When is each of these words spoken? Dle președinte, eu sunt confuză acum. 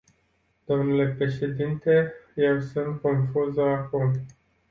Dle 0.67 1.07
președinte, 1.17 2.13
eu 2.35 2.59
sunt 2.59 3.01
confuză 3.01 3.61
acum. 3.61 4.11